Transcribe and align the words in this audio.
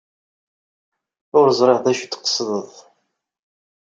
Ur 1.39 1.47
ẓriɣ 1.59 1.79
d 1.81 1.87
acu 1.91 1.99
ay 2.03 2.07
d-tqesdeḍ. 2.07 2.71